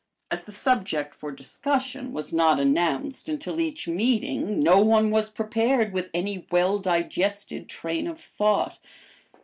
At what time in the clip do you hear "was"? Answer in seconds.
2.11-2.33, 5.11-5.29